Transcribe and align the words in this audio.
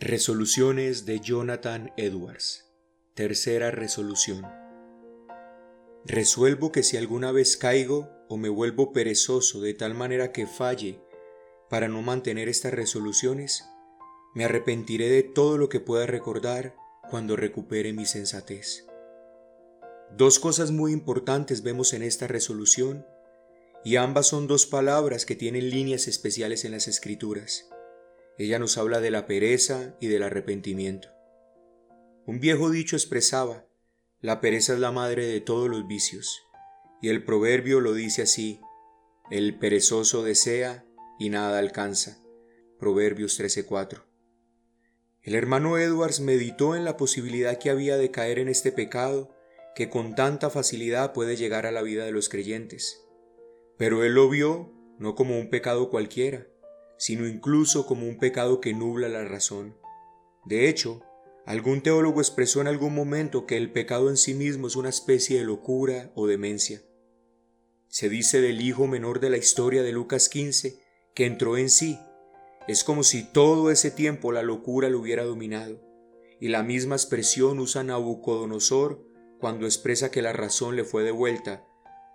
Resoluciones 0.00 1.06
de 1.06 1.18
Jonathan 1.18 1.92
Edwards. 1.96 2.70
Tercera 3.14 3.72
resolución. 3.72 4.46
Resuelvo 6.04 6.70
que 6.70 6.84
si 6.84 6.96
alguna 6.96 7.32
vez 7.32 7.56
caigo 7.56 8.08
o 8.28 8.36
me 8.36 8.48
vuelvo 8.48 8.92
perezoso 8.92 9.60
de 9.60 9.74
tal 9.74 9.94
manera 9.94 10.30
que 10.30 10.46
falle 10.46 11.02
para 11.68 11.88
no 11.88 12.00
mantener 12.00 12.48
estas 12.48 12.74
resoluciones, 12.74 13.64
me 14.36 14.44
arrepentiré 14.44 15.08
de 15.08 15.24
todo 15.24 15.58
lo 15.58 15.68
que 15.68 15.80
pueda 15.80 16.06
recordar 16.06 16.76
cuando 17.10 17.34
recupere 17.34 17.92
mi 17.92 18.06
sensatez. 18.06 18.86
Dos 20.16 20.38
cosas 20.38 20.70
muy 20.70 20.92
importantes 20.92 21.64
vemos 21.64 21.92
en 21.92 22.04
esta 22.04 22.28
resolución 22.28 23.04
y 23.84 23.96
ambas 23.96 24.28
son 24.28 24.46
dos 24.46 24.64
palabras 24.64 25.26
que 25.26 25.34
tienen 25.34 25.70
líneas 25.70 26.06
especiales 26.06 26.64
en 26.64 26.70
las 26.70 26.86
escrituras. 26.86 27.67
Ella 28.38 28.60
nos 28.60 28.78
habla 28.78 29.00
de 29.00 29.10
la 29.10 29.26
pereza 29.26 29.96
y 30.00 30.06
del 30.06 30.22
arrepentimiento. 30.22 31.08
Un 32.24 32.38
viejo 32.38 32.70
dicho 32.70 32.94
expresaba, 32.94 33.66
la 34.20 34.40
pereza 34.40 34.74
es 34.74 34.78
la 34.78 34.92
madre 34.92 35.26
de 35.26 35.40
todos 35.40 35.68
los 35.68 35.86
vicios, 35.88 36.42
y 37.02 37.08
el 37.08 37.24
proverbio 37.24 37.80
lo 37.80 37.94
dice 37.94 38.22
así, 38.22 38.60
el 39.30 39.58
perezoso 39.58 40.22
desea 40.22 40.86
y 41.18 41.30
nada 41.30 41.58
alcanza. 41.58 42.22
Proverbios 42.78 43.38
13:4. 43.38 44.04
El 45.22 45.34
hermano 45.34 45.76
Edwards 45.76 46.20
meditó 46.20 46.76
en 46.76 46.84
la 46.84 46.96
posibilidad 46.96 47.58
que 47.58 47.70
había 47.70 47.96
de 47.96 48.12
caer 48.12 48.38
en 48.38 48.48
este 48.48 48.70
pecado 48.70 49.34
que 49.74 49.90
con 49.90 50.14
tanta 50.14 50.48
facilidad 50.48 51.12
puede 51.12 51.36
llegar 51.36 51.66
a 51.66 51.72
la 51.72 51.82
vida 51.82 52.04
de 52.04 52.12
los 52.12 52.28
creyentes. 52.28 53.04
Pero 53.76 54.04
él 54.04 54.14
lo 54.14 54.28
vio 54.28 54.72
no 54.98 55.14
como 55.14 55.38
un 55.38 55.50
pecado 55.50 55.90
cualquiera, 55.90 56.46
sino 56.98 57.26
incluso 57.26 57.86
como 57.86 58.06
un 58.06 58.18
pecado 58.18 58.60
que 58.60 58.74
nubla 58.74 59.08
la 59.08 59.24
razón. 59.24 59.76
De 60.44 60.68
hecho, 60.68 61.02
algún 61.46 61.80
teólogo 61.80 62.20
expresó 62.20 62.60
en 62.60 62.66
algún 62.66 62.94
momento 62.94 63.46
que 63.46 63.56
el 63.56 63.72
pecado 63.72 64.10
en 64.10 64.16
sí 64.16 64.34
mismo 64.34 64.66
es 64.66 64.76
una 64.76 64.90
especie 64.90 65.38
de 65.38 65.44
locura 65.44 66.12
o 66.14 66.26
demencia. 66.26 66.82
Se 67.88 68.10
dice 68.10 68.42
del 68.42 68.60
hijo 68.60 68.86
menor 68.86 69.18
de 69.20 69.30
la 69.30 69.38
historia 69.38 69.82
de 69.82 69.92
Lucas 69.92 70.28
15 70.28 70.78
que 71.14 71.24
entró 71.24 71.56
en 71.56 71.70
sí. 71.70 71.98
Es 72.66 72.84
como 72.84 73.02
si 73.02 73.24
todo 73.24 73.70
ese 73.70 73.90
tiempo 73.90 74.30
la 74.30 74.42
locura 74.42 74.90
lo 74.90 75.00
hubiera 75.00 75.24
dominado. 75.24 75.80
Y 76.38 76.48
la 76.48 76.62
misma 76.62 76.96
expresión 76.96 77.58
usa 77.58 77.82
Nabucodonosor 77.82 79.04
cuando 79.40 79.66
expresa 79.66 80.10
que 80.10 80.22
la 80.22 80.32
razón 80.32 80.76
le 80.76 80.84
fue 80.84 81.02
devuelta, 81.02 81.66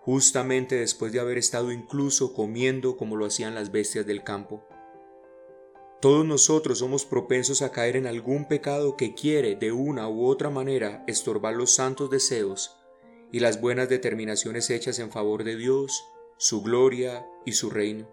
justamente 0.00 0.76
después 0.76 1.12
de 1.12 1.20
haber 1.20 1.38
estado 1.38 1.72
incluso 1.72 2.34
comiendo 2.34 2.96
como 2.96 3.16
lo 3.16 3.24
hacían 3.24 3.54
las 3.54 3.72
bestias 3.72 4.06
del 4.06 4.22
campo. 4.22 4.66
Todos 6.02 6.26
nosotros 6.26 6.80
somos 6.80 7.04
propensos 7.04 7.62
a 7.62 7.70
caer 7.70 7.94
en 7.94 8.08
algún 8.08 8.48
pecado 8.48 8.96
que 8.96 9.14
quiere 9.14 9.54
de 9.54 9.70
una 9.70 10.08
u 10.08 10.26
otra 10.26 10.50
manera 10.50 11.04
estorbar 11.06 11.54
los 11.54 11.76
santos 11.76 12.10
deseos 12.10 12.76
y 13.30 13.38
las 13.38 13.60
buenas 13.60 13.88
determinaciones 13.88 14.68
hechas 14.70 14.98
en 14.98 15.12
favor 15.12 15.44
de 15.44 15.54
Dios, 15.54 16.04
su 16.38 16.60
gloria 16.60 17.24
y 17.46 17.52
su 17.52 17.70
reino. 17.70 18.08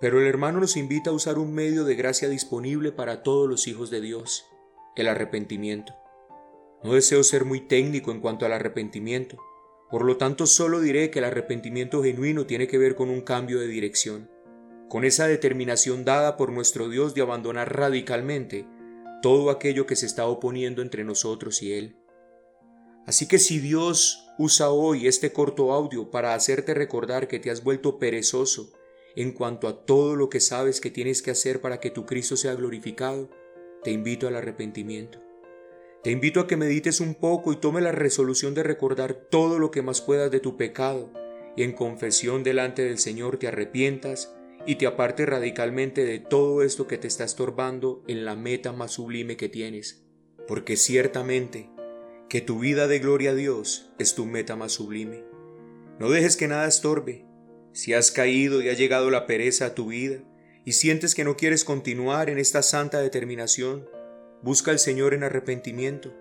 Pero 0.00 0.22
el 0.22 0.26
hermano 0.26 0.58
nos 0.58 0.78
invita 0.78 1.10
a 1.10 1.12
usar 1.12 1.38
un 1.38 1.52
medio 1.52 1.84
de 1.84 1.96
gracia 1.96 2.30
disponible 2.30 2.92
para 2.92 3.22
todos 3.22 3.46
los 3.46 3.68
hijos 3.68 3.90
de 3.90 4.00
Dios, 4.00 4.46
el 4.96 5.08
arrepentimiento. 5.08 5.92
No 6.82 6.94
deseo 6.94 7.22
ser 7.24 7.44
muy 7.44 7.60
técnico 7.60 8.10
en 8.10 8.20
cuanto 8.20 8.46
al 8.46 8.54
arrepentimiento, 8.54 9.36
por 9.90 10.02
lo 10.02 10.16
tanto 10.16 10.46
solo 10.46 10.80
diré 10.80 11.10
que 11.10 11.18
el 11.18 11.26
arrepentimiento 11.26 12.02
genuino 12.02 12.46
tiene 12.46 12.66
que 12.66 12.78
ver 12.78 12.94
con 12.94 13.10
un 13.10 13.20
cambio 13.20 13.60
de 13.60 13.66
dirección 13.66 14.34
con 14.88 15.04
esa 15.04 15.26
determinación 15.26 16.04
dada 16.04 16.36
por 16.36 16.52
nuestro 16.52 16.88
Dios 16.88 17.14
de 17.14 17.22
abandonar 17.22 17.76
radicalmente 17.76 18.66
todo 19.22 19.50
aquello 19.50 19.86
que 19.86 19.96
se 19.96 20.06
está 20.06 20.26
oponiendo 20.26 20.82
entre 20.82 21.04
nosotros 21.04 21.62
y 21.62 21.72
Él. 21.72 21.96
Así 23.06 23.28
que 23.28 23.38
si 23.38 23.58
Dios 23.58 24.28
usa 24.38 24.70
hoy 24.70 25.06
este 25.06 25.32
corto 25.32 25.72
audio 25.72 26.10
para 26.10 26.34
hacerte 26.34 26.74
recordar 26.74 27.28
que 27.28 27.38
te 27.38 27.50
has 27.50 27.62
vuelto 27.62 27.98
perezoso 27.98 28.72
en 29.14 29.32
cuanto 29.32 29.68
a 29.68 29.86
todo 29.86 30.14
lo 30.14 30.28
que 30.28 30.40
sabes 30.40 30.80
que 30.80 30.90
tienes 30.90 31.22
que 31.22 31.30
hacer 31.30 31.60
para 31.60 31.80
que 31.80 31.90
tu 31.90 32.04
Cristo 32.04 32.36
sea 32.36 32.54
glorificado, 32.54 33.30
te 33.82 33.90
invito 33.90 34.28
al 34.28 34.36
arrepentimiento. 34.36 35.22
Te 36.02 36.10
invito 36.10 36.40
a 36.40 36.46
que 36.46 36.56
medites 36.56 37.00
un 37.00 37.14
poco 37.14 37.52
y 37.52 37.56
tome 37.56 37.80
la 37.80 37.92
resolución 37.92 38.54
de 38.54 38.62
recordar 38.62 39.14
todo 39.14 39.58
lo 39.58 39.70
que 39.70 39.82
más 39.82 40.00
puedas 40.00 40.30
de 40.30 40.40
tu 40.40 40.56
pecado 40.56 41.10
y 41.56 41.62
en 41.62 41.72
confesión 41.72 42.44
delante 42.44 42.82
del 42.84 42.98
Señor 42.98 43.38
te 43.38 43.48
arrepientas 43.48 44.35
y 44.66 44.76
te 44.76 44.86
aparte 44.86 45.24
radicalmente 45.24 46.04
de 46.04 46.18
todo 46.18 46.62
esto 46.62 46.86
que 46.86 46.98
te 46.98 47.06
está 47.06 47.24
estorbando 47.24 48.02
en 48.08 48.24
la 48.24 48.34
meta 48.34 48.72
más 48.72 48.92
sublime 48.92 49.36
que 49.36 49.48
tienes, 49.48 50.04
porque 50.48 50.76
ciertamente 50.76 51.70
que 52.28 52.40
tu 52.40 52.58
vida 52.58 52.88
de 52.88 52.98
gloria 52.98 53.30
a 53.30 53.34
Dios 53.34 53.92
es 53.98 54.14
tu 54.14 54.26
meta 54.26 54.56
más 54.56 54.72
sublime. 54.72 55.24
No 56.00 56.10
dejes 56.10 56.36
que 56.36 56.48
nada 56.48 56.66
estorbe. 56.66 57.24
Si 57.72 57.94
has 57.94 58.10
caído 58.10 58.60
y 58.60 58.68
ha 58.68 58.72
llegado 58.72 59.10
la 59.10 59.26
pereza 59.26 59.66
a 59.66 59.74
tu 59.74 59.88
vida 59.88 60.18
y 60.64 60.72
sientes 60.72 61.14
que 61.14 61.24
no 61.24 61.36
quieres 61.36 61.64
continuar 61.64 62.28
en 62.28 62.38
esta 62.38 62.62
santa 62.62 63.00
determinación, 63.00 63.88
busca 64.42 64.72
al 64.72 64.80
Señor 64.80 65.14
en 65.14 65.22
arrepentimiento. 65.22 66.12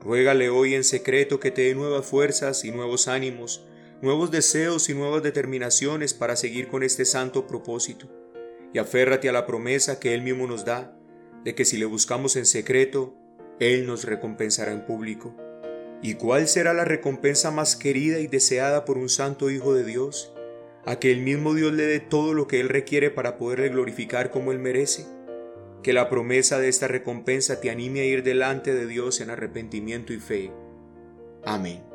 Ruégale 0.00 0.48
hoy 0.48 0.74
en 0.74 0.84
secreto 0.84 1.40
que 1.40 1.50
te 1.50 1.62
dé 1.62 1.74
nuevas 1.74 2.06
fuerzas 2.06 2.64
y 2.64 2.70
nuevos 2.70 3.08
ánimos 3.08 3.66
nuevos 4.00 4.30
deseos 4.30 4.88
y 4.88 4.94
nuevas 4.94 5.22
determinaciones 5.22 6.14
para 6.14 6.36
seguir 6.36 6.68
con 6.68 6.82
este 6.82 7.04
santo 7.04 7.46
propósito. 7.46 8.08
Y 8.72 8.78
aférrate 8.78 9.28
a 9.28 9.32
la 9.32 9.46
promesa 9.46 9.98
que 9.98 10.14
Él 10.14 10.22
mismo 10.22 10.46
nos 10.46 10.64
da, 10.64 10.96
de 11.44 11.54
que 11.54 11.64
si 11.64 11.78
le 11.78 11.86
buscamos 11.86 12.36
en 12.36 12.46
secreto, 12.46 13.16
Él 13.58 13.86
nos 13.86 14.04
recompensará 14.04 14.72
en 14.72 14.84
público. 14.84 15.34
¿Y 16.00 16.14
cuál 16.14 16.46
será 16.46 16.74
la 16.74 16.84
recompensa 16.84 17.50
más 17.50 17.74
querida 17.74 18.20
y 18.20 18.28
deseada 18.28 18.84
por 18.84 18.98
un 18.98 19.08
santo 19.08 19.50
Hijo 19.50 19.74
de 19.74 19.84
Dios? 19.84 20.32
A 20.84 20.98
que 21.00 21.10
el 21.10 21.20
mismo 21.20 21.54
Dios 21.54 21.72
le 21.72 21.84
dé 21.84 21.98
todo 22.00 22.34
lo 22.34 22.46
que 22.46 22.60
Él 22.60 22.68
requiere 22.68 23.10
para 23.10 23.36
poderle 23.36 23.68
glorificar 23.68 24.30
como 24.30 24.52
Él 24.52 24.58
merece. 24.58 25.06
Que 25.82 25.92
la 25.92 26.08
promesa 26.08 26.60
de 26.60 26.68
esta 26.68 26.86
recompensa 26.88 27.60
te 27.60 27.70
anime 27.70 28.00
a 28.00 28.04
ir 28.04 28.22
delante 28.22 28.74
de 28.74 28.86
Dios 28.86 29.20
en 29.20 29.30
arrepentimiento 29.30 30.12
y 30.12 30.18
fe. 30.18 30.52
Amén. 31.44 31.87